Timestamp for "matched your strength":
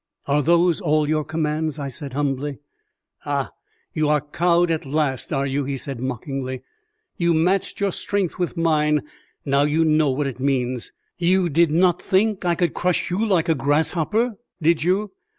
7.35-8.39